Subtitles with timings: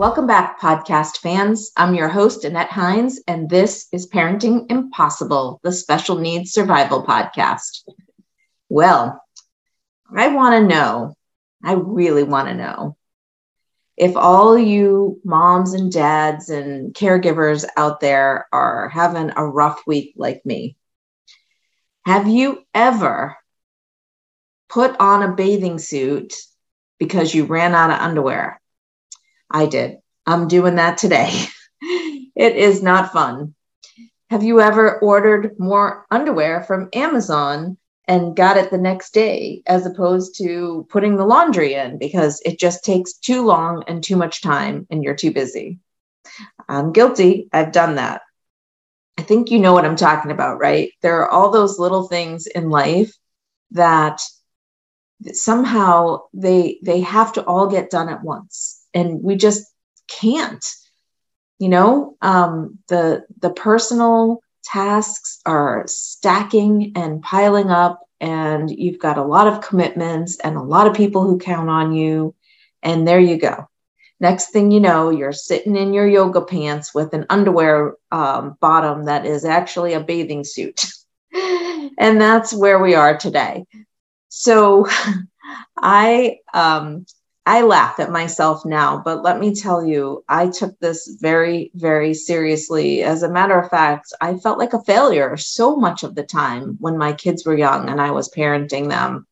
[0.00, 1.72] Welcome back, podcast fans.
[1.76, 7.86] I'm your host, Annette Hines, and this is Parenting Impossible, the Special Needs Survival Podcast.
[8.70, 9.22] Well,
[10.16, 11.14] I want to know,
[11.62, 12.96] I really want to know
[13.98, 20.14] if all you moms and dads and caregivers out there are having a rough week
[20.16, 20.78] like me.
[22.06, 23.36] Have you ever
[24.70, 26.36] put on a bathing suit
[26.98, 28.62] because you ran out of underwear?
[29.50, 29.98] I did.
[30.26, 31.32] I'm doing that today.
[31.82, 33.54] it is not fun.
[34.30, 39.86] Have you ever ordered more underwear from Amazon and got it the next day as
[39.86, 44.40] opposed to putting the laundry in because it just takes too long and too much
[44.40, 45.80] time and you're too busy?
[46.68, 47.48] I'm guilty.
[47.52, 48.22] I've done that.
[49.18, 50.92] I think you know what I'm talking about, right?
[51.02, 53.12] There are all those little things in life
[53.72, 54.22] that
[55.32, 59.66] somehow they they have to all get done at once and we just
[60.08, 60.64] can't
[61.60, 62.16] you know?
[62.20, 69.46] Um, the the personal tasks are stacking and piling up and you've got a lot
[69.46, 72.34] of commitments and a lot of people who count on you
[72.82, 73.68] and there you go.
[74.20, 79.04] Next thing you know you're sitting in your yoga pants with an underwear um, bottom
[79.04, 80.86] that is actually a bathing suit.
[81.98, 83.66] And that's where we are today.
[84.30, 84.88] So
[85.76, 87.04] i um,
[87.46, 92.12] I laugh at myself now, but let me tell you, I took this very, very
[92.12, 93.02] seriously.
[93.02, 96.76] As a matter of fact, I felt like a failure so much of the time
[96.80, 99.26] when my kids were young and I was parenting them.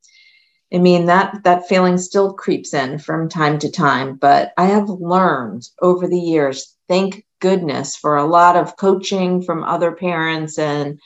[0.73, 4.89] I mean, that, that feeling still creeps in from time to time, but I have
[4.89, 10.99] learned over the years, thank goodness for a lot of coaching from other parents and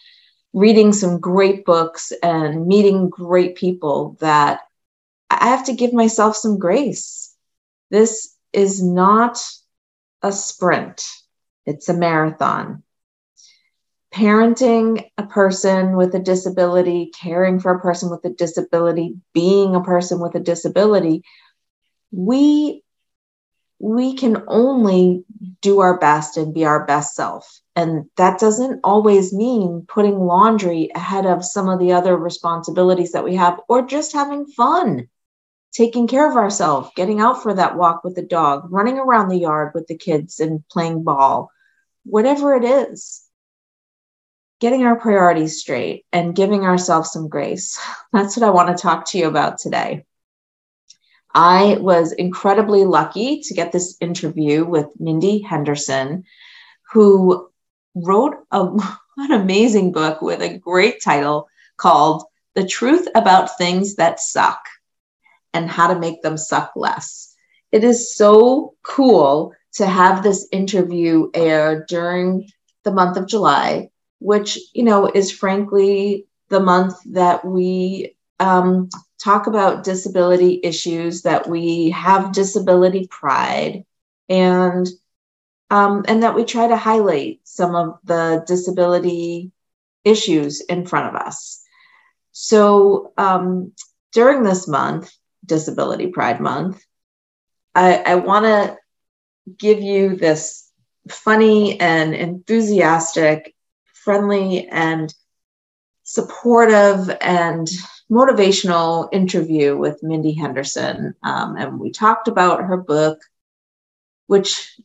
[0.52, 4.60] reading some great books and meeting great people that
[5.40, 7.34] I have to give myself some grace.
[7.90, 9.42] This is not
[10.22, 11.08] a sprint,
[11.66, 12.82] it's a marathon.
[14.14, 19.82] Parenting a person with a disability, caring for a person with a disability, being a
[19.82, 21.22] person with a disability,
[22.10, 22.82] we
[23.78, 25.24] we can only
[25.60, 27.60] do our best and be our best self.
[27.74, 33.24] And that doesn't always mean putting laundry ahead of some of the other responsibilities that
[33.24, 35.08] we have or just having fun
[35.72, 39.38] taking care of ourselves, getting out for that walk with the dog, running around the
[39.38, 41.50] yard with the kids and playing ball,
[42.04, 43.22] whatever it is.
[44.60, 47.80] Getting our priorities straight and giving ourselves some grace.
[48.12, 50.04] That's what I want to talk to you about today.
[51.34, 56.24] I was incredibly lucky to get this interview with Mindy Henderson,
[56.92, 57.50] who
[57.94, 58.60] wrote a,
[59.16, 62.24] an amazing book with a great title called
[62.54, 64.60] The Truth About Things That Suck
[65.54, 67.34] and how to make them suck less.
[67.70, 72.50] It is so cool to have this interview air during
[72.84, 79.46] the month of July, which, you know, is frankly the month that we um, talk
[79.46, 83.84] about disability issues, that we have disability pride,
[84.28, 84.86] and
[85.70, 89.52] um, and that we try to highlight some of the disability
[90.04, 91.64] issues in front of us.
[92.32, 93.72] So um,
[94.12, 95.10] during this month,
[95.44, 96.84] Disability Pride Month,
[97.74, 98.76] I, I want to
[99.58, 100.70] give you this
[101.08, 103.54] funny and enthusiastic,
[103.92, 105.12] friendly and
[106.02, 107.68] supportive and
[108.10, 111.14] motivational interview with Mindy Henderson.
[111.22, 113.18] Um, and we talked about her book,
[114.26, 114.78] which,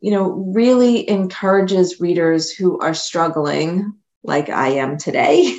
[0.00, 5.58] you know, really encourages readers who are struggling, like I am today,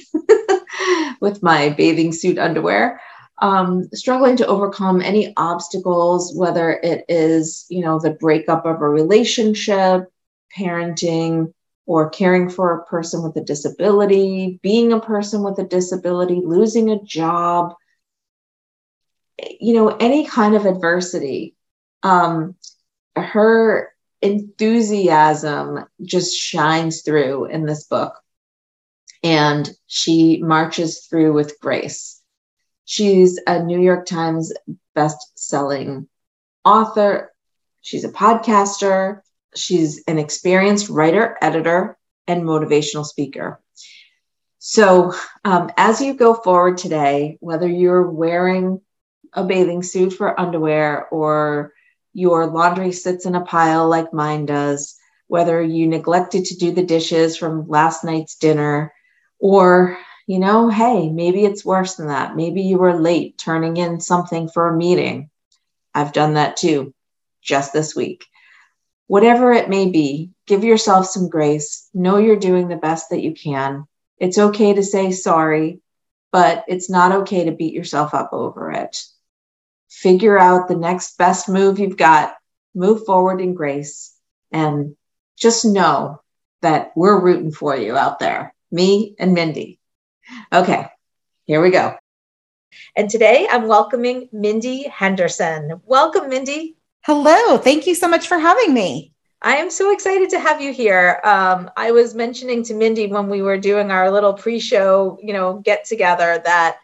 [1.22, 3.01] with my bathing suit underwear,
[3.41, 8.88] um, struggling to overcome any obstacles, whether it is, you know, the breakup of a
[8.88, 10.03] relationship,
[10.55, 11.51] parenting,
[11.88, 16.91] or caring for a person with a disability, being a person with a disability, losing
[16.91, 17.73] a job,
[19.59, 21.55] you know, any kind of adversity.
[22.03, 22.55] Um,
[23.15, 23.91] her
[24.21, 28.13] enthusiasm just shines through in this book.
[29.23, 32.20] And she marches through with grace.
[32.86, 34.54] She's a New York Times
[34.95, 36.07] best-selling
[36.66, 37.31] author.
[37.81, 39.22] She's a podcaster.
[39.56, 41.98] She's an experienced writer, editor,
[42.28, 43.62] and motivational speaker.
[44.60, 45.13] So,
[45.44, 48.81] um, as you go forward today, whether you're wearing
[49.34, 51.74] a bathing suit for underwear or
[52.13, 56.84] your laundry sits in a pile like mine does, whether you neglected to do the
[56.84, 58.94] dishes from last night's dinner,
[59.39, 59.98] or
[60.31, 62.38] you know, hey, maybe it's worse than that.
[62.38, 65.30] Maybe you were late turning in something for a meeting.
[65.94, 66.94] I've done that too,
[67.42, 68.22] just this week.
[69.12, 71.89] whatever it may be, give yourself some grace.
[71.94, 73.86] Know you're doing the best that you can.
[74.18, 75.81] It's okay to say sorry,
[76.31, 79.04] but it's not okay to beat yourself up over it.
[79.89, 82.36] Figure out the next best move you've got,
[82.74, 84.16] move forward in grace,
[84.50, 84.95] and
[85.38, 86.22] just know
[86.62, 89.81] that we're rooting for you out there, me and Mindy.
[90.54, 90.86] Okay,
[91.45, 91.95] here we go.
[92.95, 95.81] And today I'm welcoming Mindy Henderson.
[95.86, 96.78] Welcome, Mindy.
[97.04, 97.57] Hello.
[97.57, 99.13] Thank you so much for having me.
[99.42, 101.19] I am so excited to have you here.
[101.24, 105.60] Um, I was mentioning to Mindy when we were doing our little pre-show, you know,
[105.60, 106.77] get together that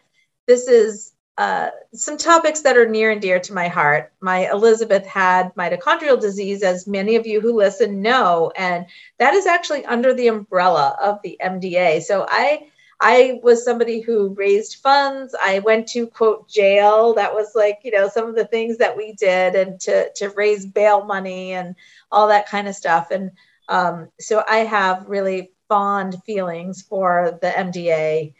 [0.46, 4.12] this is uh, some topics that are near and dear to my heart.
[4.20, 8.86] My Elizabeth had mitochondrial disease, as many of you who listen know, and
[9.20, 12.02] that is actually under the umbrella of the MDA.
[12.02, 12.66] So I
[13.00, 15.34] I was somebody who raised funds.
[15.40, 17.14] I went to quote jail.
[17.14, 20.30] That was like, you know, some of the things that we did and to, to
[20.30, 21.76] raise bail money and
[22.10, 23.12] all that kind of stuff.
[23.12, 23.30] And
[23.68, 28.34] um, so I have really fond feelings for the MDA.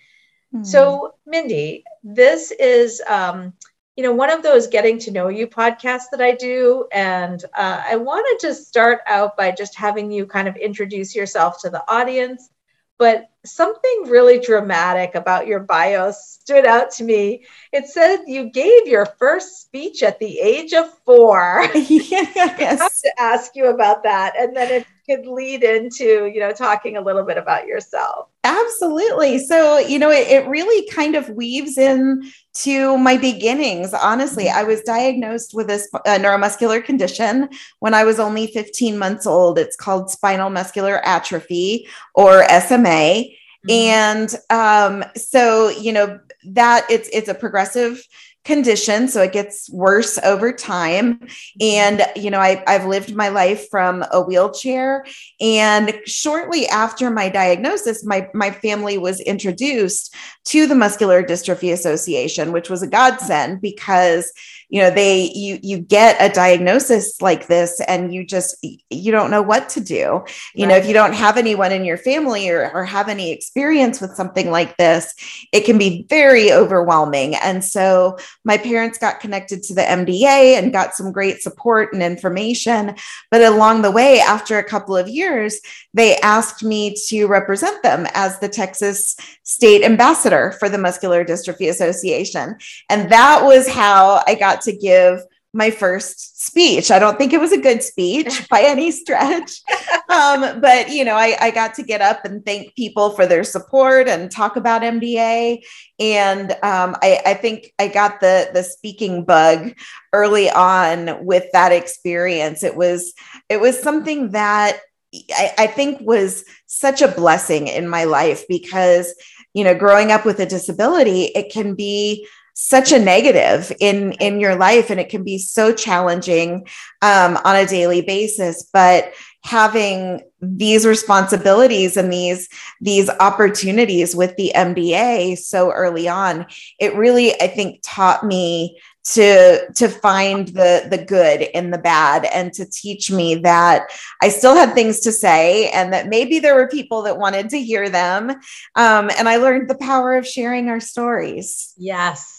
[0.52, 0.66] Mm.
[0.66, 3.52] So, Mindy, this is, um,
[3.94, 6.88] you know, one of those getting to know you podcasts that I do.
[6.90, 11.60] And uh, I wanted to start out by just having you kind of introduce yourself
[11.62, 12.50] to the audience
[12.98, 17.44] but something really dramatic about your bio stood out to me.
[17.72, 21.64] It said you gave your first speech at the age of four.
[21.74, 22.36] yes.
[22.36, 24.34] I have to ask you about that.
[24.38, 28.28] And then it could lead into, you know, talking a little bit about yourself.
[28.44, 29.38] Absolutely.
[29.38, 33.94] So, you know, it, it really kind of weaves in to my beginnings.
[33.94, 37.48] Honestly, I was diagnosed with a, a neuromuscular condition
[37.80, 39.58] when I was only 15 months old.
[39.58, 43.24] It's called spinal muscular atrophy or SMA.
[43.66, 43.70] Mm-hmm.
[43.70, 48.06] And um, so, you know, that it's it's a progressive
[48.48, 51.20] condition so it gets worse over time.
[51.60, 55.04] And you know I, i've lived my life from a wheelchair.
[55.38, 60.14] And shortly after my diagnosis my, my family was introduced
[60.46, 64.32] to the muscular dystrophy association which was a godsend because
[64.68, 68.56] you know they you you get a diagnosis like this and you just
[68.90, 70.24] you don't know what to do.
[70.54, 70.68] You right.
[70.68, 74.14] know if you don't have anyone in your family or, or have any experience with
[74.14, 75.14] something like this
[75.52, 77.34] it can be very overwhelming.
[77.36, 82.02] And so my parents got connected to the mda and got some great support and
[82.02, 82.94] information.
[83.30, 85.60] But along the way after a couple of years
[85.98, 91.68] they asked me to represent them as the texas state ambassador for the muscular dystrophy
[91.68, 92.56] association
[92.88, 95.20] and that was how i got to give
[95.54, 96.90] my first speech.
[96.90, 99.62] I don't think it was a good speech by any stretch.
[100.08, 103.44] Um, but, you know, I, I, got to get up and thank people for their
[103.44, 105.62] support and talk about MDA.
[105.98, 109.74] And um, I, I, think I got the, the speaking bug
[110.12, 112.62] early on with that experience.
[112.62, 113.14] It was,
[113.48, 114.80] it was something that
[115.14, 119.14] I, I think was such a blessing in my life because,
[119.54, 124.40] you know, growing up with a disability, it can be such a negative in in
[124.40, 126.66] your life and it can be so challenging
[127.02, 128.68] um, on a daily basis.
[128.72, 129.12] But
[129.44, 132.48] having these responsibilities and these
[132.80, 136.46] these opportunities with the MDA so early on
[136.78, 142.24] it really i think taught me to to find the the good in the bad
[142.26, 143.88] and to teach me that
[144.22, 147.60] i still had things to say and that maybe there were people that wanted to
[147.60, 148.30] hear them.
[148.76, 151.74] Um, and i learned the power of sharing our stories.
[151.76, 152.38] Yes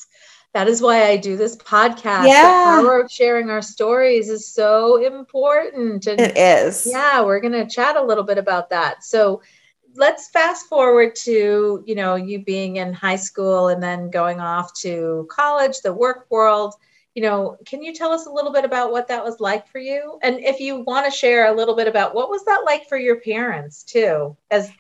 [0.54, 2.28] that is why I do this podcast.
[2.28, 2.78] Yeah.
[2.78, 6.08] The power of sharing our stories is so important.
[6.08, 6.88] And it is.
[6.90, 9.04] Yeah, we're going to chat a little bit about that.
[9.04, 9.42] So
[9.96, 14.74] let's fast forward to, you know, you being in high school and then going off
[14.82, 16.74] to college, the work world.
[17.14, 19.80] You know, can you tell us a little bit about what that was like for
[19.80, 20.20] you?
[20.24, 22.98] And if you want to share a little bit about what was that like for
[22.98, 24.72] your parents too, as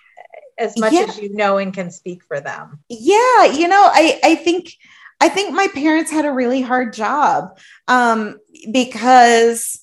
[0.57, 1.05] as much yeah.
[1.07, 2.79] as you know and can speak for them.
[2.89, 4.77] Yeah, you know, I I think
[5.19, 8.37] I think my parents had a really hard job um,
[8.71, 9.79] because,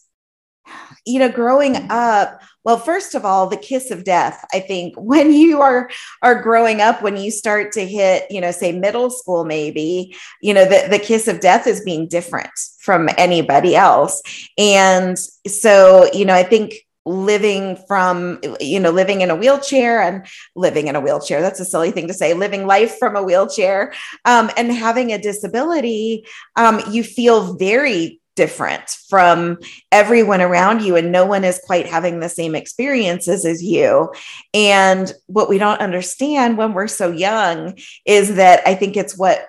[1.05, 4.45] you know, growing up, well, first of all, the kiss of death.
[4.53, 5.91] I think when you are
[6.23, 10.53] are growing up, when you start to hit, you know, say middle school, maybe, you
[10.55, 12.51] know, the, the kiss of death is being different
[12.81, 14.23] from anybody else.
[14.59, 20.27] And so, you know, I think living from you know living in a wheelchair and
[20.55, 21.41] living in a wheelchair.
[21.41, 23.93] That's a silly thing to say living life from a wheelchair.
[24.25, 29.59] Um, and having a disability um, you feel very different from
[29.91, 34.13] everyone around you and no one is quite having the same experiences as you.
[34.53, 39.47] And what we don't understand when we're so young is that i think it's what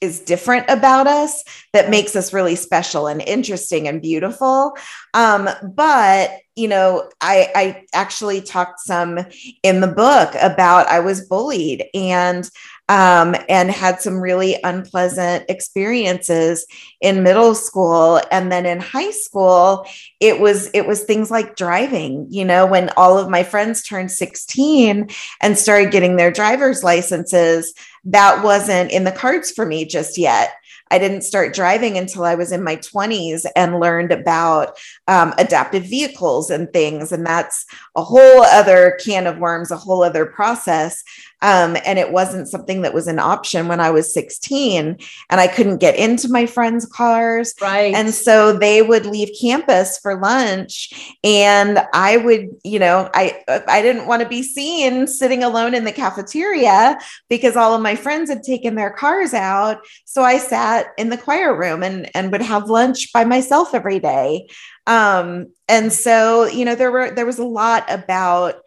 [0.00, 4.76] is different about us that makes us really special and interesting and beautiful.
[5.12, 9.20] Um, but you know, I, I actually talked some
[9.62, 12.48] in the book about I was bullied and
[12.90, 16.66] um, and had some really unpleasant experiences
[17.02, 18.20] in middle school.
[18.32, 19.86] And then in high school
[20.20, 24.10] it was it was things like driving you know when all of my friends turned
[24.10, 25.08] 16
[25.40, 27.74] and started getting their driver's licenses
[28.04, 30.54] that wasn't in the cards for me just yet
[30.90, 35.84] I didn't start driving until I was in my 20s and learned about um, adaptive
[35.84, 37.12] vehicles and things.
[37.12, 37.66] And that's
[37.96, 41.02] a whole other can of worms, a whole other process.
[41.40, 44.98] Um, and it wasn't something that was an option when I was 16
[45.30, 47.54] and I couldn't get into my friends' cars.
[47.60, 47.94] Right.
[47.94, 53.82] And so they would leave campus for lunch and I would, you know, I I
[53.82, 58.30] didn't want to be seen sitting alone in the cafeteria because all of my friends
[58.30, 59.78] had taken their cars out.
[60.04, 64.00] So I sat in the choir room and and would have lunch by myself every
[64.00, 64.48] day.
[64.88, 68.62] Um, and so, you know, there were there was a lot about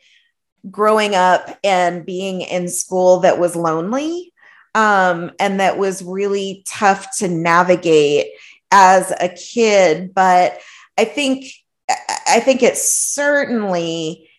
[0.69, 4.31] growing up and being in school that was lonely
[4.75, 8.27] um, and that was really tough to navigate
[8.71, 10.13] as a kid.
[10.13, 10.59] But
[10.97, 11.45] I think
[12.27, 14.29] I think it certainly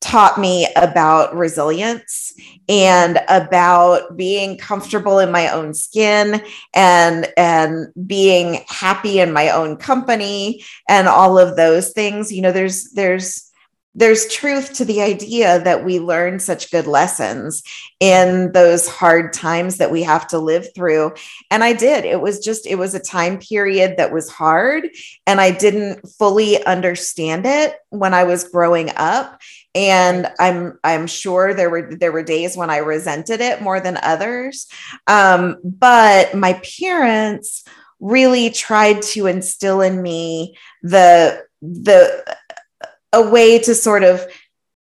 [0.00, 2.32] taught me about resilience
[2.68, 6.40] and about being comfortable in my own skin
[6.72, 12.52] and and being happy in my own company and all of those things you know
[12.52, 13.47] there's there's
[13.94, 17.62] there's truth to the idea that we learn such good lessons
[18.00, 21.12] in those hard times that we have to live through.
[21.50, 22.04] And i did.
[22.04, 24.88] It was just it was a time period that was hard
[25.26, 29.40] and i didn't fully understand it when i was growing up.
[29.74, 33.98] And i'm i'm sure there were there were days when i resented it more than
[34.02, 34.68] others.
[35.06, 37.64] Um, but my parents
[38.00, 42.36] really tried to instill in me the the
[43.12, 44.26] a way to sort of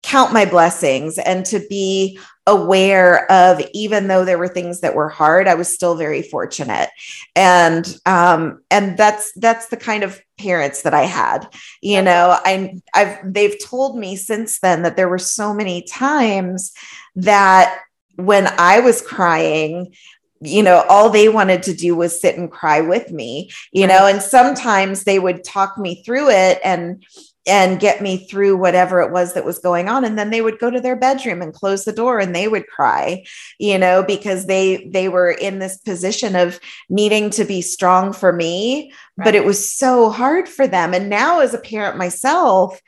[0.02, 5.08] count my blessings and to be aware of even though there were things that were
[5.08, 6.90] hard i was still very fortunate.
[7.34, 11.48] And um and that's that's the kind of parents that i had
[11.82, 16.72] you know i i've they've told me since then that there were so many times
[17.16, 17.80] that
[18.16, 19.94] when i was crying
[20.40, 24.06] you know all they wanted to do was sit and cry with me you know
[24.06, 27.02] and sometimes they would talk me through it and
[27.46, 30.04] and get me through whatever it was that was going on.
[30.04, 32.66] And then they would go to their bedroom and close the door and they would
[32.66, 33.24] cry
[33.58, 38.32] you know because they they were in this position of needing to be strong for
[38.32, 38.92] me.
[39.16, 39.24] Right.
[39.24, 40.92] but it was so hard for them.
[40.92, 42.80] And now as a parent myself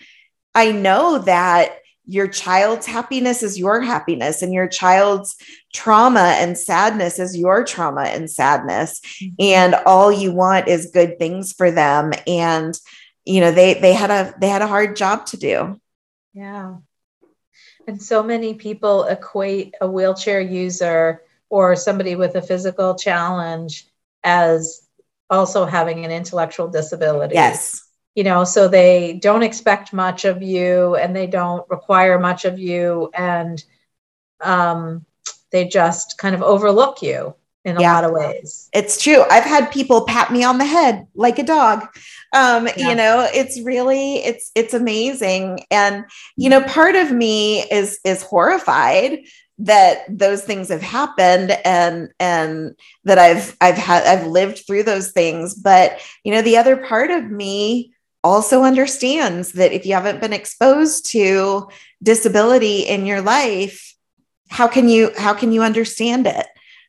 [0.54, 5.36] i know that your child's happiness is your happiness and your child's
[5.74, 9.00] trauma and sadness is your trauma and sadness.
[9.00, 9.34] Mm-hmm.
[9.40, 12.12] and all you want is good things for them.
[12.26, 12.74] And
[13.28, 15.78] you know they they had a they had a hard job to do.
[16.32, 16.76] Yeah.
[17.86, 23.86] And so many people equate a wheelchair user or somebody with a physical challenge
[24.24, 24.86] as
[25.30, 27.34] also having an intellectual disability.
[27.34, 27.84] Yes.
[28.14, 32.58] You know so they don't expect much of you and they don't require much of
[32.58, 33.62] you and
[34.40, 35.04] um,
[35.52, 37.34] they just kind of overlook you
[37.64, 37.94] in a yeah.
[37.94, 38.68] lot of ways.
[38.72, 39.24] It's true.
[39.30, 41.86] I've had people pat me on the head like a dog.
[42.32, 42.88] Um, yeah.
[42.88, 45.64] you know, it's really it's it's amazing.
[45.70, 46.04] And
[46.36, 49.20] you know, part of me is is horrified
[49.58, 55.10] that those things have happened and and that I've I've had I've lived through those
[55.10, 55.54] things.
[55.54, 60.32] But you know, the other part of me also understands that if you haven't been
[60.32, 61.68] exposed to
[62.02, 63.94] disability in your life,
[64.48, 66.46] how can you how can you understand it?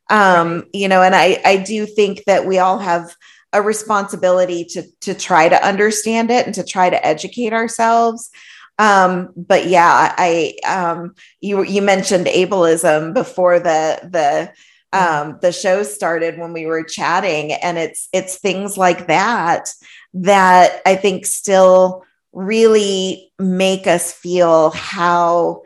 [0.09, 3.15] Um, you know and i i do think that we all have
[3.53, 8.29] a responsibility to to try to understand it and to try to educate ourselves.
[8.77, 14.53] Um, but yeah i um, you you mentioned ableism before the the
[14.91, 19.69] um, the show started when we were chatting and it's it's things like that
[20.13, 25.63] that i think still really make us feel how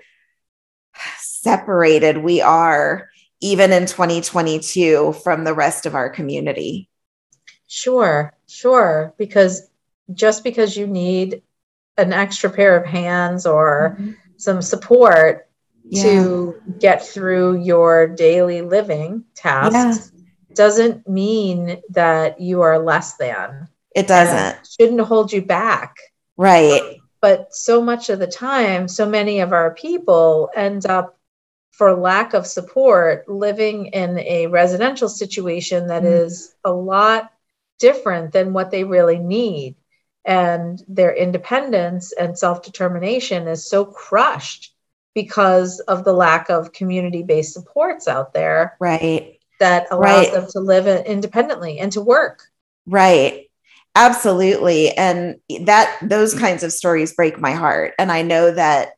[1.19, 3.09] separated we are
[3.43, 6.89] even in 2022 from the rest of our community?
[7.67, 9.13] Sure, sure.
[9.17, 9.69] Because
[10.13, 11.43] just because you need
[11.97, 14.11] an extra pair of hands or mm-hmm.
[14.37, 15.49] some support
[15.83, 16.03] yeah.
[16.03, 20.55] to get through your daily living tasks yeah.
[20.55, 23.67] doesn't mean that you are less than.
[23.93, 24.69] It doesn't.
[24.79, 25.97] shouldn't hold you back.
[26.37, 27.01] Right.
[27.19, 31.17] But so much of the time, so many of our people end up
[31.73, 36.25] for lack of support living in a residential situation that mm.
[36.25, 37.31] is a lot
[37.79, 39.75] different than what they really need.
[40.23, 44.73] And their independence and self-determination is so crushed
[45.15, 49.39] because of the lack of community-based supports out there right.
[49.59, 50.31] that allows right.
[50.31, 52.43] them to live independently and to work.
[52.85, 53.49] Right.
[53.95, 54.91] Absolutely.
[54.91, 57.93] And that those kinds of stories break my heart.
[57.97, 58.93] And i know that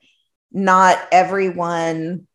[0.51, 2.27] not everyone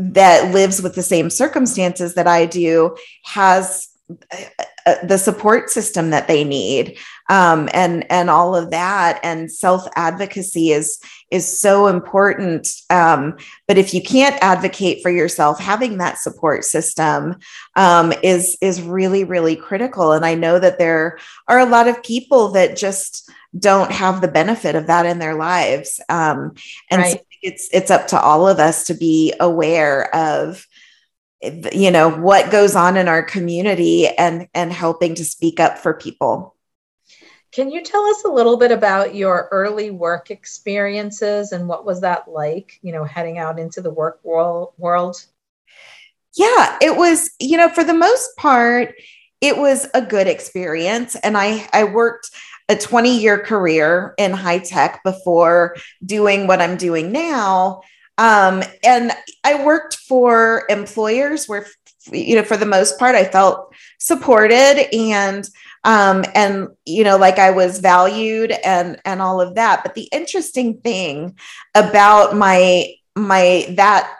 [0.00, 3.88] that lives with the same circumstances that I do has
[4.86, 6.98] uh, the support system that they need.
[7.28, 10.98] Um, and and all of that and self advocacy is
[11.30, 12.68] is so important.
[12.88, 13.36] Um,
[13.68, 17.36] but if you can't advocate for yourself having that support system
[17.76, 20.12] um, is is really really critical.
[20.12, 24.28] And i know that there are a lot of people that just don't have the
[24.28, 26.00] benefit of that in their lives.
[26.08, 26.54] Um,
[26.90, 27.12] and right.
[27.12, 30.66] so it's it's up to all of us to be aware of
[31.72, 35.94] you know what goes on in our community and and helping to speak up for
[35.94, 36.54] people.
[37.52, 42.02] Can you tell us a little bit about your early work experiences and what was
[42.02, 45.24] that like you know heading out into the work world?
[46.36, 48.94] Yeah it was you know for the most part
[49.40, 51.16] it was a good experience.
[51.16, 52.30] And i i worked
[52.70, 57.82] a 20 year career in high tech before doing what i'm doing now
[58.20, 59.12] um, and
[59.44, 61.66] I worked for employers where,
[62.12, 65.48] you know, for the most part, I felt supported and
[65.84, 69.82] um, and you know, like I was valued and and all of that.
[69.82, 71.38] But the interesting thing
[71.74, 74.14] about my my that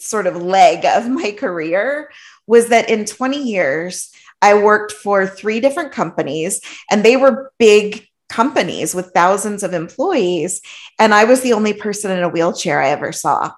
[0.00, 2.10] sort of leg of my career
[2.48, 4.10] was that in 20 years,
[4.44, 10.60] I worked for three different companies, and they were big companies with thousands of employees.
[10.98, 13.52] And I was the only person in a wheelchair I ever saw.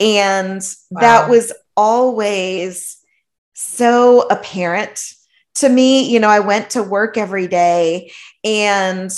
[0.00, 1.00] And wow.
[1.00, 2.96] that was always
[3.54, 5.00] so apparent
[5.56, 6.10] to me.
[6.10, 8.10] You know, I went to work every day
[8.42, 9.10] and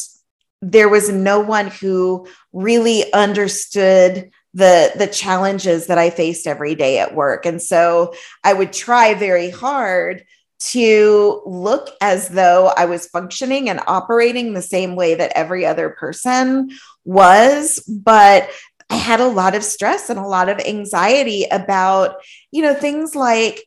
[0.61, 6.99] there was no one who really understood the the challenges that I faced every day
[6.99, 7.47] at work.
[7.47, 8.13] And so
[8.45, 10.25] I would try very hard
[10.61, 15.91] to look as though I was functioning and operating the same way that every other
[15.91, 16.71] person
[17.05, 17.81] was.
[17.89, 18.49] But
[18.91, 22.17] I had a lot of stress and a lot of anxiety about,
[22.51, 23.65] you know, things like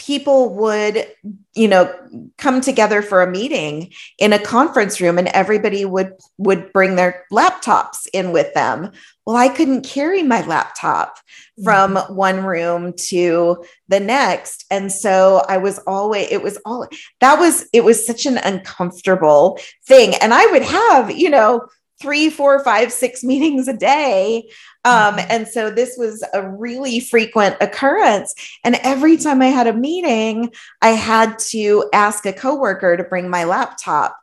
[0.00, 1.06] people would
[1.54, 1.94] you know
[2.38, 7.26] come together for a meeting in a conference room and everybody would would bring their
[7.30, 8.90] laptops in with them
[9.30, 11.18] well i couldn't carry my laptop
[11.62, 12.14] from mm-hmm.
[12.14, 16.88] one room to the next and so i was always it was all
[17.20, 21.64] that was it was such an uncomfortable thing and i would have you know
[22.00, 24.48] three, four, five, six meetings a day.
[24.86, 25.26] Um, mm-hmm.
[25.28, 28.34] and so this was a really frequent occurrence.
[28.64, 33.28] And every time I had a meeting, I had to ask a coworker to bring
[33.28, 34.16] my laptop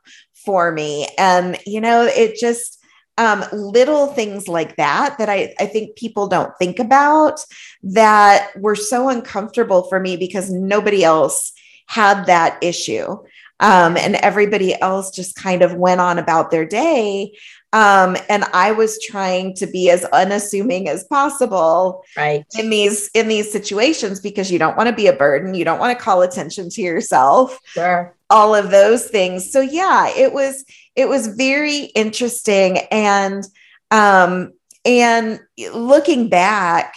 [0.44, 1.06] for me.
[1.16, 2.77] And, you know, it just,
[3.18, 7.44] um, little things like that that I, I think people don't think about
[7.82, 11.52] that were so uncomfortable for me because nobody else
[11.86, 13.18] had that issue.
[13.60, 17.36] Um, and everybody else just kind of went on about their day.
[17.72, 22.46] Um, and I was trying to be as unassuming as possible right.
[22.58, 25.78] in these in these situations because you don't want to be a burden, you don't
[25.78, 27.58] want to call attention to yourself.
[27.66, 28.16] Sure.
[28.30, 29.52] All of those things.
[29.52, 30.64] So yeah, it was
[30.96, 33.44] it was very interesting and
[33.90, 34.52] um
[34.84, 35.40] and
[35.72, 36.94] looking back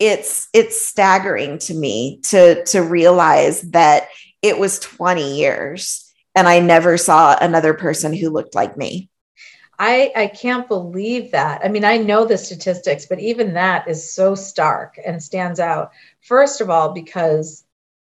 [0.00, 4.08] it's it's staggering to me to to realize that
[4.42, 9.08] it was 20 years and I never saw another person who looked like me.
[9.78, 11.62] I, I can't believe that.
[11.64, 15.92] I mean, I know the statistics, but even that is so stark and stands out.
[16.20, 17.64] First of all, because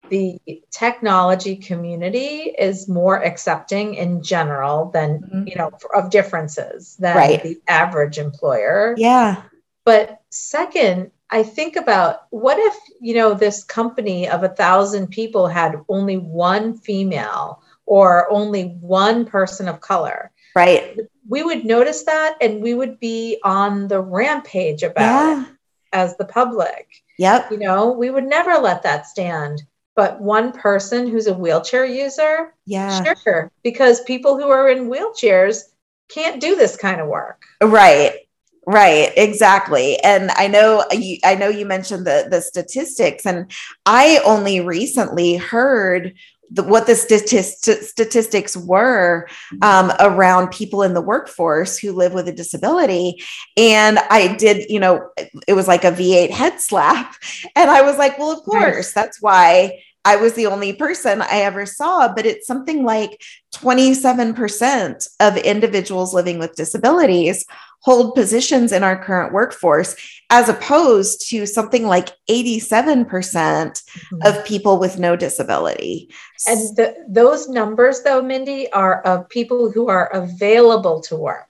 [0.09, 0.39] the
[0.71, 5.49] technology community is more accepting in general than, mm-hmm.
[5.49, 7.43] you know, of differences than right.
[7.43, 8.95] the average employer.
[8.97, 9.43] Yeah.
[9.85, 15.49] But second, I think about what if, you know, this company of a thousand people
[15.49, 20.31] had only one female or only one person of color.
[20.55, 20.97] Right
[21.29, 25.43] we would notice that and we would be on the rampage about yeah.
[25.43, 25.49] it
[25.93, 26.89] as the public.
[27.19, 27.51] Yep.
[27.51, 29.63] You know, we would never let that stand.
[29.95, 35.63] But one person who's a wheelchair user, yeah, sure, because people who are in wheelchairs
[36.11, 37.45] can't do this kind of work.
[37.63, 38.21] Right.
[38.69, 39.97] Right, exactly.
[40.01, 43.49] And I know you I know you mentioned the the statistics and
[43.87, 46.15] I only recently heard
[46.51, 49.29] the, what the statist- statistics were
[49.63, 53.23] um, around people in the workforce who live with a disability.
[53.57, 55.11] And I did, you know,
[55.47, 57.15] it was like a V8 head slap.
[57.55, 61.41] And I was like, well, of course, that's why I was the only person I
[61.41, 63.21] ever saw, but it's something like
[63.57, 67.45] 27% of individuals living with disabilities
[67.87, 69.95] hold positions in our current workforce,
[70.29, 76.11] as opposed to something like 87% mm hmm of people with no disability.
[76.49, 81.47] And the, those numbers, though, Mindy, are of people who are available to work.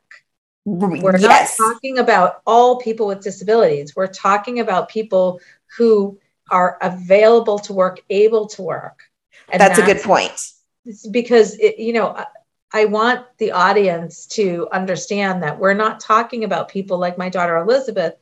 [0.67, 1.59] We're yes.
[1.59, 3.95] not talking about all people with disabilities.
[3.97, 5.41] We're talking about people
[5.79, 6.19] who
[6.51, 8.99] are available to work, able to work.
[9.49, 10.39] That's, that's a good point.
[11.11, 12.09] Because, it, you know,
[12.77, 17.57] I want the audience to understand that we're not talking about people like my daughter
[17.57, 18.13] Elizabeth,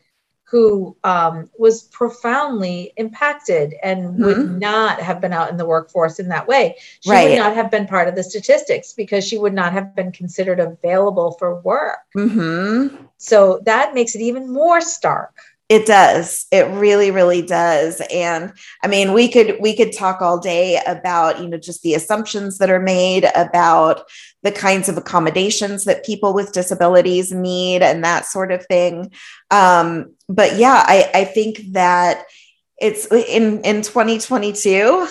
[0.45, 4.25] who um, was profoundly impacted and mm-hmm.
[4.25, 6.77] would not have been out in the workforce in that way.
[7.01, 7.31] She right.
[7.31, 10.61] would not have been part of the statistics because she would not have been considered
[10.61, 11.99] available for work.
[12.17, 12.95] Mm-hmm.
[13.17, 15.37] So that makes it even more stark.
[15.71, 16.47] It does.
[16.53, 18.03] It really, really does.
[18.13, 21.95] And I mean, we could we could talk all day about, you know, just the
[21.95, 24.03] assumptions that are made about
[24.43, 29.11] the kinds of accommodations that people with disabilities need and that sort of thing.
[29.51, 32.27] Um, but yeah, I, I think that
[32.79, 35.09] it's in in 2022,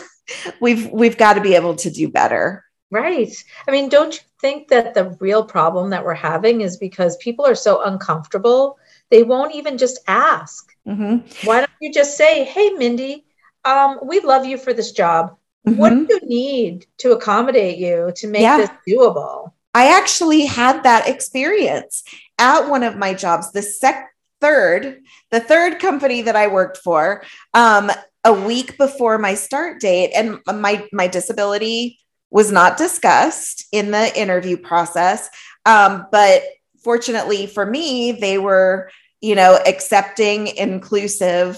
[0.61, 2.63] we've we've got to be able to do better.
[2.91, 3.33] Right.
[3.67, 7.43] I mean, don't you think that the real problem that we're having is because people
[7.43, 8.77] are so uncomfortable
[9.13, 10.73] they won't even just ask.
[10.87, 11.47] Mm-hmm.
[11.47, 13.25] Why don't you just say, hey, Mindy,
[13.63, 15.37] um, we love you for this job.
[15.67, 15.77] Mm-hmm.
[15.77, 18.57] What do you need to accommodate you to make yeah.
[18.57, 19.51] this doable?
[19.75, 22.03] I actually had that experience
[22.39, 24.09] at one of my jobs, the sec-
[24.41, 27.23] third, the third company that I worked for,
[27.53, 27.91] um,
[28.23, 31.99] a week before my start date, and my my disability
[32.31, 35.29] was not discussed in the interview process.
[35.67, 36.41] Um, but
[36.83, 38.89] fortunately for me, they were
[39.23, 41.57] you know, accepting, inclusive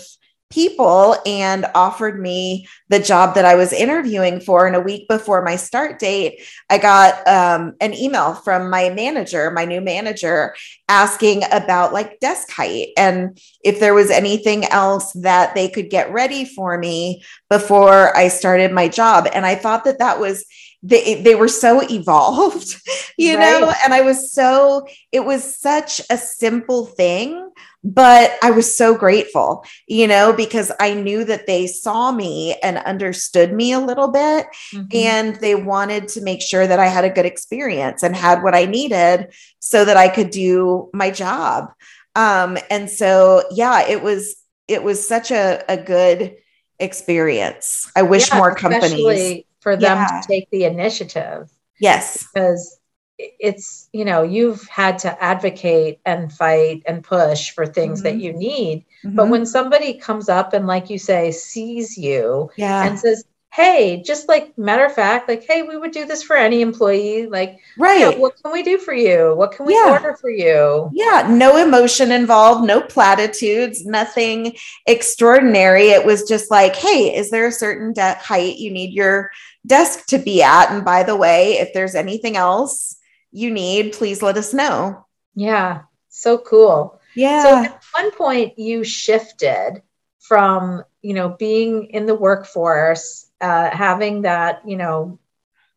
[0.52, 4.68] people and offered me the job that I was interviewing for.
[4.68, 9.50] And a week before my start date, I got um, an email from my manager,
[9.50, 10.56] my new manager,
[10.88, 16.14] asking about like desk height and if there was anything else that they could get
[16.14, 19.28] ready for me before I started my job.
[19.34, 20.46] And I thought that that was
[20.86, 22.82] they they were so evolved
[23.18, 23.60] you right.
[23.60, 27.50] know and i was so it was such a simple thing
[27.84, 32.78] but i was so grateful you know because i knew that they saw me and
[32.80, 34.88] understood me a little bit mm-hmm.
[34.94, 38.56] and they wanted to make sure that i had a good experience and had what
[38.56, 41.72] i needed so that i could do my job
[42.16, 44.36] um and so yeah it was
[44.68, 46.36] it was such a, a good
[46.80, 50.22] experience i wish yeah, more companies for them yeah.
[50.22, 51.50] to take the initiative.
[51.80, 52.28] Yes.
[52.32, 52.80] Because
[53.18, 58.16] it's, you know, you've had to advocate and fight and push for things mm-hmm.
[58.16, 58.86] that you need.
[59.04, 59.16] Mm-hmm.
[59.16, 62.86] But when somebody comes up and, like you say, sees you yeah.
[62.86, 63.26] and says,
[63.56, 67.26] hey, just like matter of fact, like, hey, we would do this for any employee.
[67.26, 68.00] Like, right.
[68.00, 69.34] You know, what can we do for you?
[69.36, 69.92] What can we yeah.
[69.92, 70.90] order for you?
[70.94, 75.88] Yeah, no emotion involved, no platitudes, nothing extraordinary.
[75.90, 79.32] It was just like, hey, is there a certain de- height you need your
[79.66, 80.72] desk to be at?
[80.72, 82.98] And by the way, if there's anything else
[83.32, 85.06] you need, please let us know.
[85.34, 87.00] Yeah, so cool.
[87.16, 87.44] Yeah.
[87.44, 89.82] So at one point, you shifted
[90.20, 95.20] from you know being in the workforce uh, having that, you know,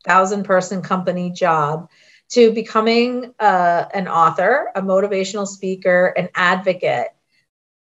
[0.04, 1.90] thousand person company job
[2.30, 7.08] to becoming uh, an author, a motivational speaker, an advocate.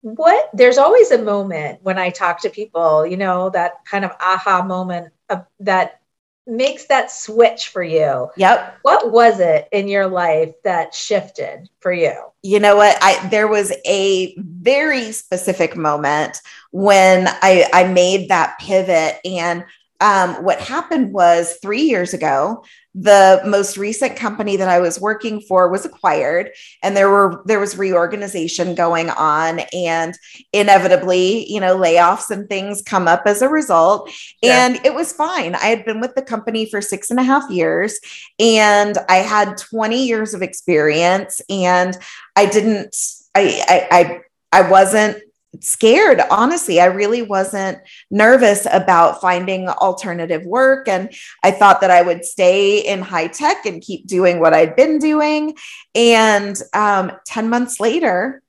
[0.03, 4.11] What there's always a moment when I talk to people, you know, that kind of
[4.21, 6.01] aha moment of, that
[6.47, 8.29] makes that switch for you.
[8.37, 8.79] Yep.
[8.83, 12.15] What was it in your life that shifted for you?
[12.43, 12.97] You know what?
[13.01, 16.39] I there was a very specific moment
[16.71, 19.65] when I I made that pivot and
[20.01, 22.65] um, what happened was three years ago,
[22.97, 26.51] the most recent company that I was working for was acquired,
[26.83, 30.17] and there were there was reorganization going on, and
[30.53, 34.11] inevitably, you know, layoffs and things come up as a result.
[34.43, 34.67] Yeah.
[34.67, 35.55] And it was fine.
[35.55, 37.99] I had been with the company for six and a half years,
[38.39, 41.97] and I had 20 years of experience, and
[42.37, 42.97] I didn't.
[43.35, 44.21] I I I,
[44.61, 45.19] I wasn't
[45.61, 46.81] scared honestly.
[46.81, 47.79] I really wasn't
[48.11, 51.13] nervous about finding alternative work and
[51.43, 54.99] i thought that i would stay in high tech and keep doing what i'd been
[54.99, 55.57] doing.
[55.95, 58.43] And um, 10 months later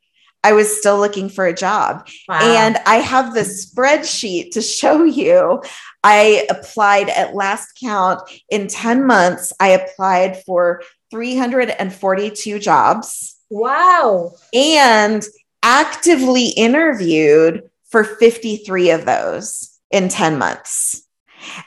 [0.44, 2.08] i was still looking for a job.
[2.28, 2.40] Wow.
[2.42, 5.62] and i have this spreadsheet to show you.
[6.04, 8.22] I applied at last count.
[8.50, 13.38] In 10 months i applied for 342 jobs.
[13.50, 14.34] Wow.
[14.54, 15.26] And
[15.66, 21.02] actively interviewed for 53 of those in 10 months.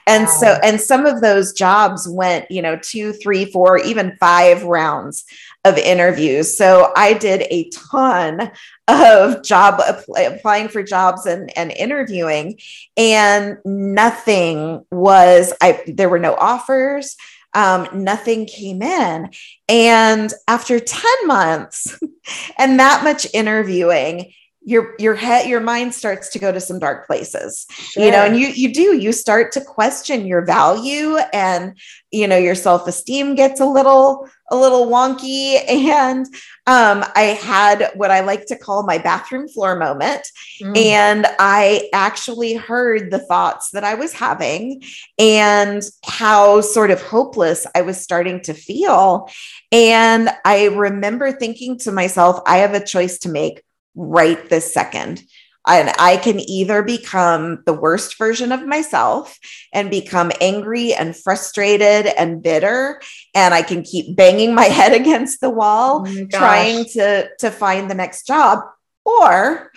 [0.07, 0.31] And wow.
[0.31, 5.25] so, and some of those jobs went, you know, two, three, four, even five rounds
[5.65, 6.57] of interviews.
[6.57, 8.51] So I did a ton
[8.87, 9.81] of job
[10.17, 12.59] applying for jobs and, and interviewing,
[12.97, 17.17] and nothing was, I, there were no offers.
[17.55, 19.31] Um, nothing came in.
[19.69, 21.99] And after 10 months
[22.59, 24.33] and that much interviewing,
[24.69, 28.05] your your head your mind starts to go to some dark places sure.
[28.05, 31.79] you know and you you do you start to question your value and
[32.11, 36.27] you know your self-esteem gets a little a little wonky and
[36.67, 40.27] um, i had what i like to call my bathroom floor moment
[40.63, 40.77] mm.
[40.77, 44.83] and i actually heard the thoughts that i was having
[45.19, 49.29] and how sort of hopeless i was starting to feel
[49.73, 53.63] and i remember thinking to myself i have a choice to make
[53.99, 55.23] right this second.
[55.69, 59.39] And I can either become the worst version of myself
[59.73, 63.01] and become angry and frustrated and bitter.
[63.35, 67.91] And I can keep banging my head against the wall, oh trying to, to find
[67.91, 68.61] the next job.
[69.05, 69.71] Or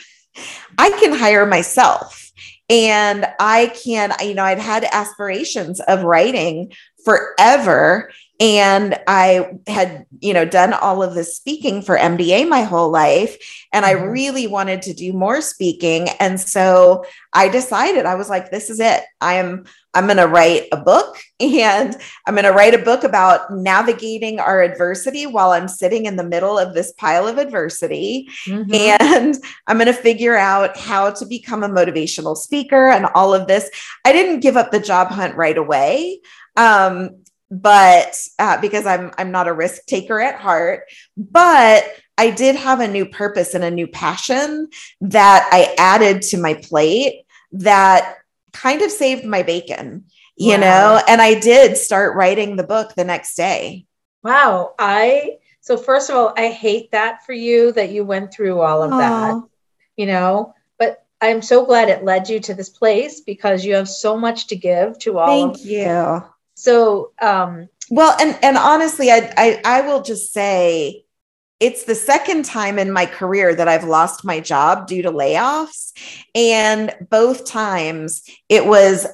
[0.78, 2.32] I can hire myself
[2.72, 6.72] and I can, you know, I'd had aspirations of writing
[7.04, 8.12] forever.
[8.40, 13.38] And i had you know done all of this speaking for mda my whole life
[13.72, 14.10] and i mm-hmm.
[14.10, 16.10] really wanted to do more speaking.
[16.20, 19.04] And so i decided i was like this is it.
[19.22, 23.04] I am i'm going to write a book and i'm going to write a book
[23.04, 28.28] about navigating our adversity while i'm sitting in the middle of this pile of adversity.
[28.48, 28.74] Mm-hmm.
[28.74, 29.36] and
[29.68, 33.70] i'm going to figure out how to become a motivational speaker and all of this.
[34.04, 36.22] I didn't give up the job hunt right away
[36.56, 40.86] um, but uh, because I'm I'm not a risk taker at heart,
[41.18, 41.84] but
[42.18, 44.70] I did have a new purpose and a new passion
[45.02, 48.20] that I added to my plate that
[48.54, 50.06] kind of saved my bacon,
[50.38, 50.60] you wow.
[50.60, 53.86] know, and I did start writing the book the next day.
[54.24, 58.62] Wow, I so first of all, I hate that for you that you went through
[58.62, 58.98] all of Aww.
[58.98, 59.48] that.
[59.98, 63.90] You know, but I'm so glad it led you to this place because you have
[63.90, 65.28] so much to give to all.
[65.28, 66.24] Thank you
[66.62, 71.06] so, um, well, and and honestly, I, I I will just say
[71.60, 75.91] it's the second time in my career that I've lost my job due to layoffs,
[76.36, 79.08] and both times it was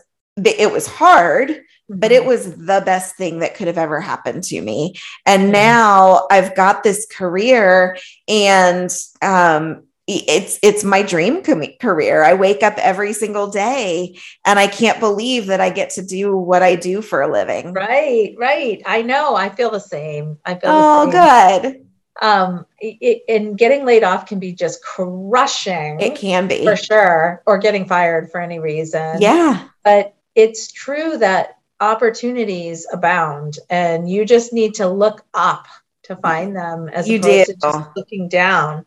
[0.43, 2.27] it was hard but it mm-hmm.
[2.27, 4.93] was the best thing that could have ever happened to me.
[5.25, 12.23] And now i've got this career and um, it's it's my dream com- career.
[12.23, 16.35] I wake up every single day and I can't believe that I get to do
[16.35, 17.73] what I do for a living.
[17.73, 18.81] Right, right.
[18.85, 19.35] I know.
[19.35, 20.39] I feel the same.
[20.45, 21.83] I feel oh, good.
[22.21, 25.99] Um, it, and getting laid off can be just crushing.
[25.99, 29.21] It can be for sure, or getting fired for any reason.
[29.21, 35.67] Yeah, but it's true that opportunities abound, and you just need to look up
[36.03, 37.53] to find them as you opposed do.
[37.53, 38.85] to just looking down.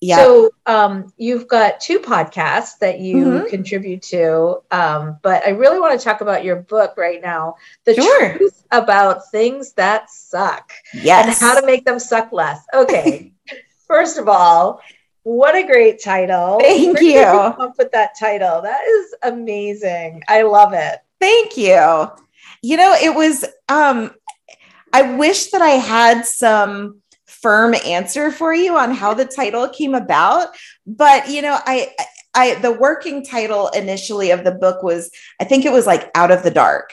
[0.00, 0.16] Yeah.
[0.18, 3.46] So um, you've got two podcasts that you mm-hmm.
[3.48, 7.94] contribute to, um, but I really want to talk about your book right now, "The
[7.94, 8.36] sure.
[8.36, 12.64] Truth About Things That Suck," yes, and how to make them suck less.
[12.72, 13.32] Okay,
[13.88, 14.80] first of all,
[15.24, 16.60] what a great title!
[16.60, 17.24] Thank you.
[17.24, 18.62] Come up with that title.
[18.62, 20.22] That is amazing.
[20.28, 21.00] I love it.
[21.20, 22.08] Thank you.
[22.62, 23.44] You know, it was.
[23.68, 24.12] Um,
[24.92, 27.02] I wish that I had some
[27.42, 30.48] firm answer for you on how the title came about.
[30.86, 31.92] But you know i
[32.34, 36.30] i the working title initially of the book was i think it was like out
[36.30, 36.92] of the dark.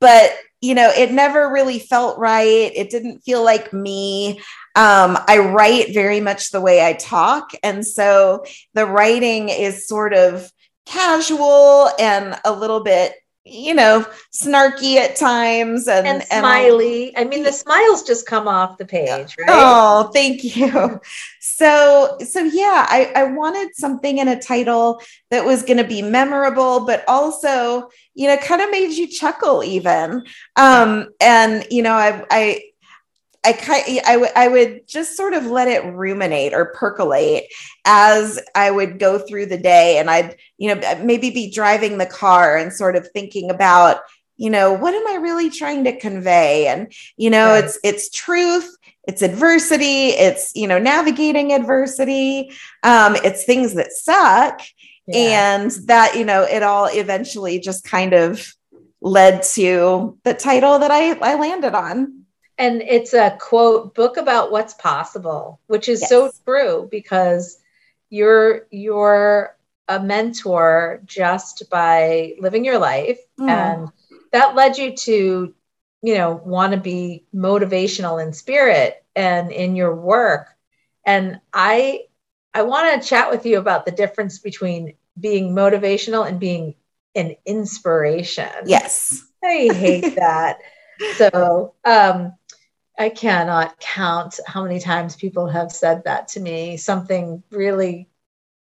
[0.00, 2.72] But you know it never really felt right.
[2.74, 4.40] It didn't feel like me.
[4.74, 7.50] Um, i write very much the way i talk.
[7.62, 10.50] And so the writing is sort of
[10.86, 13.12] casual and a little bit
[13.46, 17.14] you know, snarky at times and, and smiley.
[17.14, 19.48] And I mean, the smiles just come off the page, right?
[19.48, 21.00] Oh, thank you.
[21.40, 26.02] So, so yeah, I, I wanted something in a title that was going to be
[26.02, 30.24] memorable, but also, you know, kind of made you chuckle even.
[30.56, 32.62] Um, and, you know, I, I,
[33.46, 37.44] I, I, w- I would just sort of let it ruminate or percolate
[37.84, 39.98] as I would go through the day.
[39.98, 44.00] And I'd, you know, maybe be driving the car and sort of thinking about,
[44.36, 46.66] you know, what am I really trying to convey?
[46.66, 47.64] And, you know, right.
[47.64, 52.50] it's, it's truth, it's adversity, it's, you know, navigating adversity,
[52.82, 54.60] um, it's things that suck.
[55.06, 55.54] Yeah.
[55.54, 58.52] And that, you know, it all eventually just kind of
[59.00, 62.25] led to the title that I, I landed on
[62.58, 66.08] and it's a quote book about what's possible which is yes.
[66.08, 67.58] so true because
[68.10, 69.56] you're you're
[69.88, 73.20] a mentor just by living your life.
[73.38, 73.48] Mm.
[73.48, 73.88] and
[74.32, 75.54] that led you to
[76.02, 80.48] you know want to be motivational in spirit and in your work.
[81.04, 82.04] And i
[82.54, 86.74] i want to chat with you about the difference between being motivational and being
[87.14, 88.50] an inspiration.
[88.66, 89.22] Yes.
[89.42, 90.58] I hate that.
[91.16, 92.34] So um
[92.98, 98.08] i cannot count how many times people have said that to me something really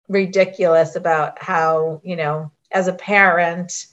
[0.09, 3.87] ridiculous about how you know as a parent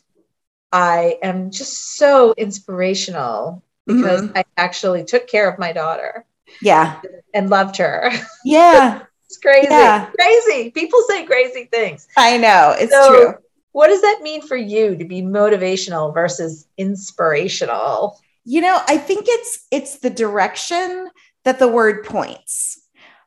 [0.72, 4.38] I am just so inspirational because mm-hmm.
[4.38, 6.26] I actually took care of my daughter.
[6.62, 7.02] Yeah.
[7.34, 8.12] And loved her.
[8.44, 9.04] Yeah.
[9.26, 9.68] it's crazy.
[9.70, 10.10] Yeah.
[10.20, 10.72] Crazy.
[10.72, 12.08] People say crazy things.
[12.18, 12.76] I know.
[12.78, 13.34] It's so, true.
[13.72, 18.20] What does that mean for you to be motivational versus inspirational?
[18.50, 21.10] You know, I think it's it's the direction
[21.44, 22.82] that the word points.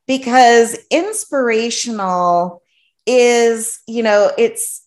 [0.06, 2.62] Because inspirational
[3.06, 4.83] is, you know, it's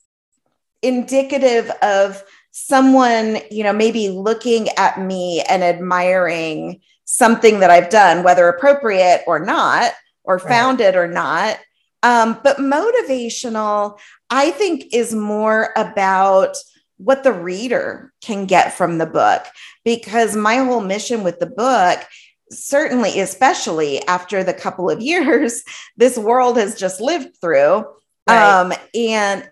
[0.81, 8.23] indicative of someone, you know, maybe looking at me and admiring something that I've done,
[8.23, 9.93] whether appropriate or not,
[10.23, 10.47] or right.
[10.47, 11.59] founded or not.
[12.01, 13.99] Um, but motivational,
[14.31, 16.57] I think, is more about
[16.97, 19.45] what the reader can get from the book.
[19.83, 21.99] Because my whole mission with the book,
[22.49, 25.63] certainly, especially after the couple of years
[25.97, 27.85] this world has just lived through,
[28.27, 28.61] Right.
[28.61, 29.49] Um, and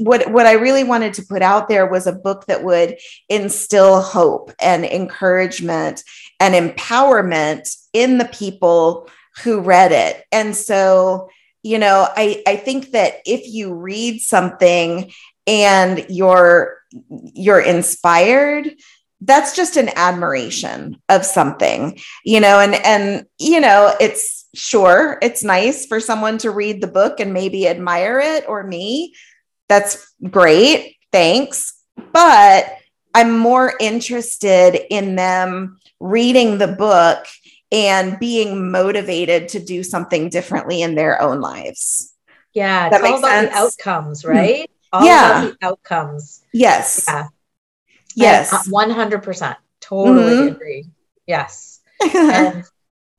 [0.00, 2.98] what what I really wanted to put out there was a book that would
[3.30, 6.02] instill hope and encouragement
[6.38, 9.08] and empowerment in the people
[9.42, 10.22] who read it.
[10.30, 11.30] And so,
[11.62, 15.10] you know, I I think that if you read something
[15.46, 16.76] and you're
[17.08, 18.70] you're inspired,
[19.20, 25.44] that's just an admiration of something, you know, and and you know, it's sure, it's
[25.44, 29.14] nice for someone to read the book and maybe admire it or me.
[29.68, 30.96] That's great.
[31.12, 31.74] Thanks.
[32.12, 32.66] But
[33.14, 37.26] I'm more interested in them reading the book
[37.72, 42.14] and being motivated to do something differently in their own lives.
[42.52, 43.52] Yeah, that makes all sense.
[43.54, 44.28] outcomes, hmm.
[44.28, 44.70] right?
[44.92, 45.50] All yeah.
[45.60, 46.42] the outcomes.
[46.52, 47.04] Yes.
[47.06, 47.28] Yeah.
[48.14, 48.68] Yes.
[48.68, 49.56] 100%.
[49.80, 50.54] Totally mm-hmm.
[50.54, 50.86] agree.
[51.26, 51.80] Yes.
[52.14, 52.64] and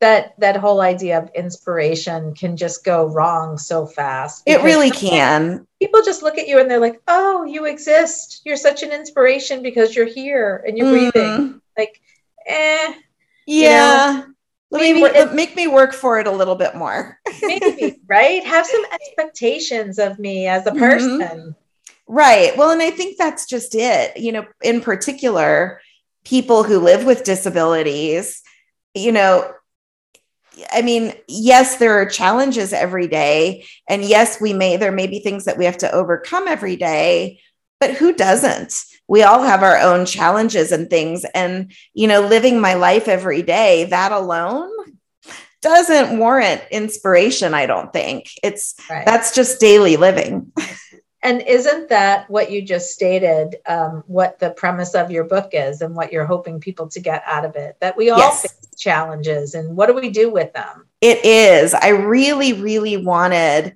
[0.01, 4.43] that that whole idea of inspiration can just go wrong so fast.
[4.47, 5.67] It really can.
[5.80, 8.41] People just look at you and they're like, "Oh, you exist.
[8.43, 11.12] You're such an inspiration because you're here and you're mm.
[11.12, 12.01] breathing." Like,
[12.47, 12.93] eh.
[13.45, 14.12] Yeah.
[14.12, 14.25] You know,
[14.71, 17.19] maybe it, make me work for it a little bit more.
[17.43, 18.43] maybe, right?
[18.43, 20.80] Have some expectations of me as a mm-hmm.
[20.80, 21.19] person.
[21.21, 21.49] Mm-hmm.
[22.13, 22.58] Right.
[22.58, 24.17] Well, and I think that's just it.
[24.17, 25.80] You know, in particular,
[26.26, 28.41] people who live with disabilities,
[28.93, 29.50] you know,
[30.74, 33.65] I mean, yes, there are challenges every day.
[33.88, 37.39] And yes, we may, there may be things that we have to overcome every day,
[37.80, 38.76] but who doesn't?
[39.08, 41.24] We all have our own challenges and things.
[41.34, 44.69] And, you know, living my life every day, that alone
[45.62, 48.32] doesn't warrant inspiration, I don't think.
[48.43, 49.06] It's right.
[49.06, 50.52] that's just daily living.
[51.23, 53.57] And isn't that what you just stated?
[53.67, 57.23] Um, what the premise of your book is, and what you're hoping people to get
[57.25, 57.77] out of it?
[57.79, 58.41] That we all yes.
[58.41, 60.88] face challenges, and what do we do with them?
[60.99, 61.73] It is.
[61.73, 63.75] I really, really wanted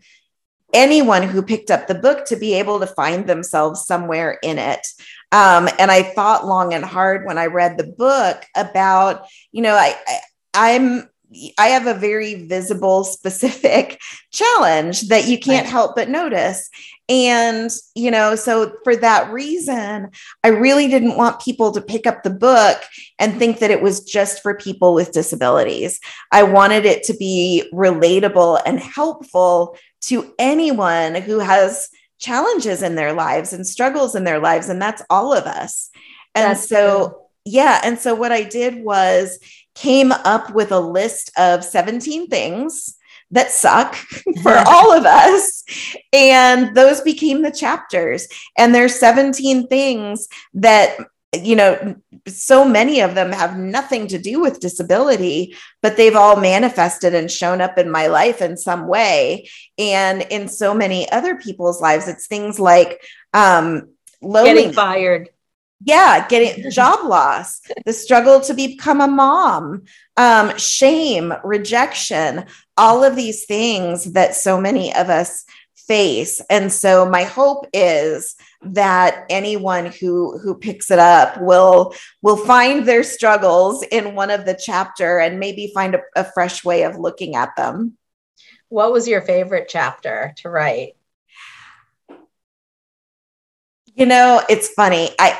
[0.73, 4.85] anyone who picked up the book to be able to find themselves somewhere in it.
[5.31, 9.75] Um, and I thought long and hard when I read the book about, you know,
[9.75, 10.19] I, I
[10.53, 11.09] I'm
[11.57, 13.99] I have a very visible, specific
[14.31, 16.69] challenge that you can't help but notice.
[17.07, 20.09] And, you know, so for that reason,
[20.43, 22.81] I really didn't want people to pick up the book
[23.19, 25.99] and think that it was just for people with disabilities.
[26.31, 33.13] I wanted it to be relatable and helpful to anyone who has challenges in their
[33.13, 34.69] lives and struggles in their lives.
[34.69, 35.89] And that's all of us.
[36.33, 37.17] And that's so, true.
[37.45, 37.81] yeah.
[37.83, 39.39] And so what I did was
[39.75, 42.97] came up with a list of 17 things
[43.31, 43.95] that suck
[44.43, 45.63] for all of us.
[46.13, 48.27] And those became the chapters.
[48.57, 50.97] And there's 17 things that,
[51.33, 51.95] you know,
[52.27, 57.29] so many of them have nothing to do with disability, but they've all manifested and
[57.29, 59.49] shown up in my life in some way.
[59.77, 63.01] And in so many other people's lives, it's things like,
[63.33, 63.89] um,
[64.21, 64.61] loneliness.
[64.61, 65.29] Getting fired
[65.83, 69.83] yeah getting job loss the struggle to become a mom
[70.17, 72.45] um, shame rejection
[72.77, 75.45] all of these things that so many of us
[75.87, 76.41] face.
[76.49, 82.85] And so my hope is that anyone who who picks it up will will find
[82.85, 86.97] their struggles in one of the chapter and maybe find a, a fresh way of
[86.97, 87.97] looking at them.
[88.69, 90.93] What was your favorite chapter to write?
[93.93, 95.09] You know, it's funny.
[95.19, 95.39] I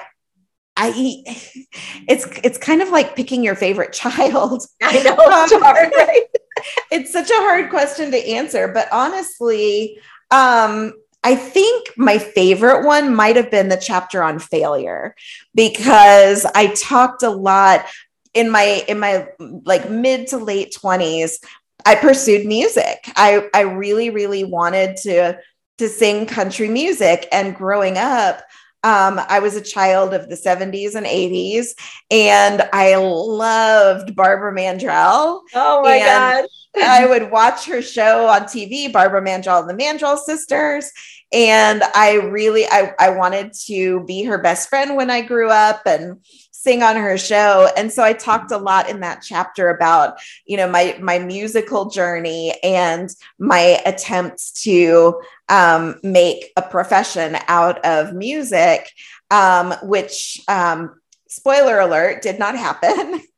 [0.78, 0.94] I
[2.08, 4.66] it's it's kind of like picking your favorite child.
[4.82, 6.24] I know it's um, hard, right?
[6.92, 10.00] it's such a hard question to answer, but honestly,
[10.32, 15.16] um, I think my favorite one might have been the chapter on failure
[15.56, 17.86] because I talked a lot
[18.34, 21.38] in my in my like mid to late 20s
[21.86, 23.12] I pursued music.
[23.16, 25.38] I I really really wanted to
[25.78, 28.42] to sing country music and growing up
[28.86, 31.70] um, I was a child of the 70s and 80s,
[32.12, 35.42] and I loved Barbara Mandrell.
[35.56, 36.46] Oh my gosh.
[36.78, 40.92] I would watch her show on TV, Barbara Mandrell and the Mandrell sisters.
[41.32, 45.82] And I really I, I wanted to be her best friend when I grew up
[45.88, 46.20] and
[46.66, 50.18] sing on her show and so i talked a lot in that chapter about
[50.48, 55.14] you know my my musical journey and my attempts to
[55.50, 58.89] um, make a profession out of music
[59.32, 63.22] um, which um, spoiler alert did not happen.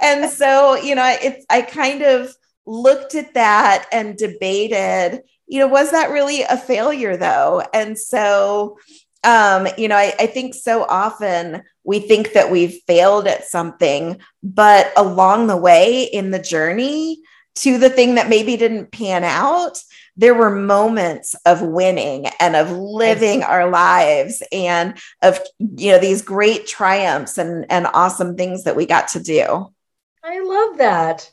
[0.00, 2.32] And so you know it's i kind of
[2.66, 7.60] looked at that and debated you know was that really a failure though?
[7.74, 8.78] And so
[9.24, 14.18] um, you know, I, I, think so often we think that we've failed at something,
[14.42, 17.20] but along the way in the journey
[17.56, 19.78] to the thing that maybe didn't pan out,
[20.20, 26.20] there were moments of winning and of living our lives and of you know these
[26.20, 29.72] great triumphs and and awesome things that we got to do.
[30.22, 31.30] I love that.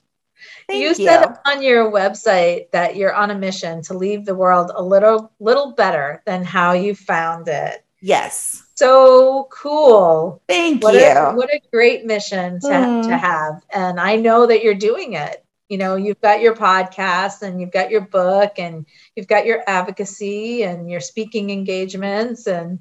[0.67, 4.35] Thank you, you said on your website that you're on a mission to leave the
[4.35, 7.83] world a little little better than how you found it.
[7.99, 8.63] Yes.
[8.75, 10.41] So cool.
[10.47, 11.01] Thank what you.
[11.01, 13.07] A, what a great mission to, mm.
[13.07, 13.63] to have.
[13.73, 15.43] And I know that you're doing it.
[15.69, 19.63] You know, you've got your podcast and you've got your book and you've got your
[19.67, 22.47] advocacy and your speaking engagements.
[22.47, 22.79] And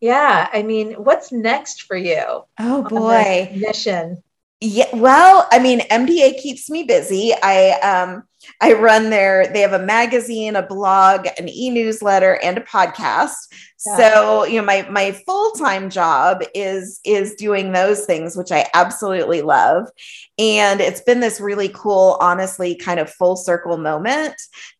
[0.00, 2.44] yeah, I mean, what's next for you?
[2.58, 3.50] Oh boy.
[3.56, 4.22] Mission.
[4.60, 7.32] Yeah, well, I mean, MDA keeps me busy.
[7.42, 8.27] I um
[8.60, 13.34] I run their they have a magazine, a blog, an e-newsletter and a podcast.
[13.86, 13.96] Yeah.
[13.96, 19.42] So, you know, my my full-time job is is doing those things which I absolutely
[19.42, 19.88] love.
[20.38, 24.34] And it's been this really cool honestly kind of full circle moment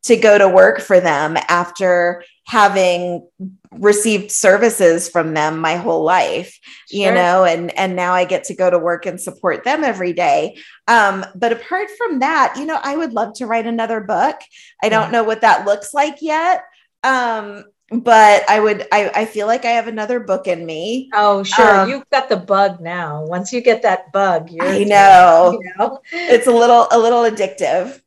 [0.04, 3.28] to go to work for them after having
[3.72, 6.58] received services from them my whole life
[6.90, 7.00] sure.
[7.00, 10.14] you know and and now i get to go to work and support them every
[10.14, 10.56] day.
[10.88, 14.36] Um, but apart from that you know i would love to write another book.
[14.82, 16.64] I don't know what that looks like yet.
[17.04, 21.10] Um, but i would I, I feel like i have another book in me.
[21.12, 21.80] Oh sure.
[21.80, 23.26] Um, you've got the bug now.
[23.26, 26.00] Once you get that bug you're i know, you know?
[26.12, 28.00] it's a little a little addictive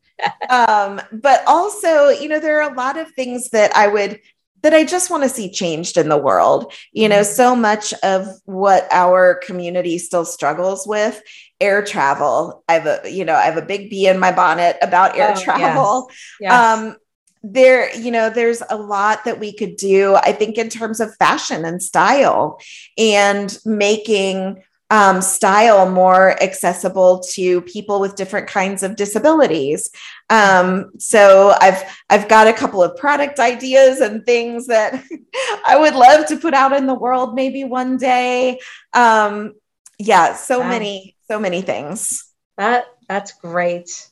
[0.48, 4.20] um, but also you know there are a lot of things that i would
[4.62, 6.72] that I just want to see changed in the world.
[6.92, 11.20] You know, so much of what our community still struggles with
[11.60, 12.64] air travel.
[12.68, 15.34] I have a, you know, I have a big bee in my bonnet about air
[15.36, 16.08] oh, travel.
[16.08, 16.18] Yes.
[16.40, 16.52] Yes.
[16.52, 16.96] Um,
[17.44, 21.14] there, you know, there's a lot that we could do, I think, in terms of
[21.16, 22.60] fashion and style
[22.96, 29.90] and making um, style more accessible to people with different kinds of disabilities.
[30.28, 35.02] Um, so I've I've got a couple of product ideas and things that
[35.66, 38.60] I would love to put out in the world maybe one day.
[38.92, 39.54] Um,
[39.98, 40.68] yeah, so wow.
[40.68, 42.30] many so many things.
[42.58, 44.10] That that's great.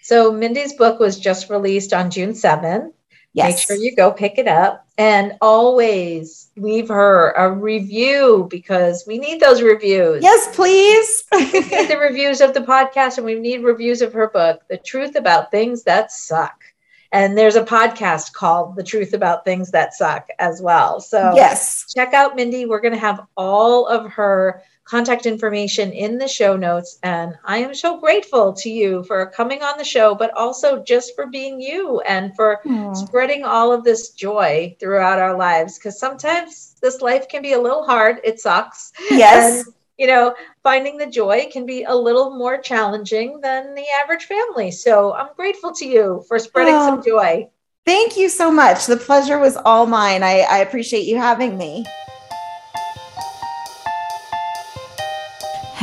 [0.00, 2.92] So Mindy's book was just released on June 7th.
[3.34, 3.50] Yes.
[3.50, 9.18] Make sure you go pick it up and always leave her a review because we
[9.18, 10.22] need those reviews.
[10.22, 11.24] Yes, please.
[11.30, 15.50] the reviews of the podcast and we need reviews of her book, The Truth About
[15.50, 16.62] Things That Suck.
[17.10, 21.00] And there's a podcast called The Truth About Things That Suck as well.
[21.00, 22.66] So, yes, check out Mindy.
[22.66, 26.98] We're going to have all of her contact information in the show notes.
[27.02, 31.14] And I am so grateful to you for coming on the show, but also just
[31.14, 32.96] for being you and for Aww.
[32.96, 35.78] spreading all of this joy throughout our lives.
[35.78, 38.92] Because sometimes this life can be a little hard, it sucks.
[39.10, 39.64] Yes.
[39.64, 44.24] And, you know, finding the joy can be a little more challenging than the average
[44.24, 44.70] family.
[44.70, 47.48] So I'm grateful to you for spreading some joy.
[47.86, 48.86] Thank you so much.
[48.86, 50.22] The pleasure was all mine.
[50.22, 51.84] I, I appreciate you having me.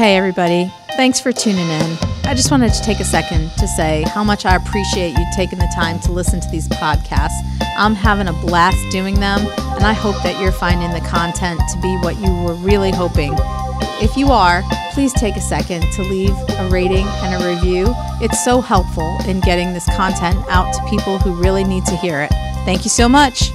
[0.01, 0.73] Hey, everybody.
[0.95, 1.97] Thanks for tuning in.
[2.23, 5.59] I just wanted to take a second to say how much I appreciate you taking
[5.59, 7.37] the time to listen to these podcasts.
[7.77, 9.41] I'm having a blast doing them,
[9.75, 13.35] and I hope that you're finding the content to be what you were really hoping.
[14.01, 17.93] If you are, please take a second to leave a rating and a review.
[18.21, 22.21] It's so helpful in getting this content out to people who really need to hear
[22.21, 22.31] it.
[22.65, 23.51] Thank you so much.